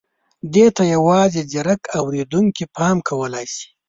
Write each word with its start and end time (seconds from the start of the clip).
دې 0.53 0.67
ته 0.75 0.83
یوازې 0.95 1.41
ځيرک 1.51 1.81
اورېدونکي 1.99 2.63
پام 2.75 2.97
کولای 3.09 3.45
شي. 3.55 3.67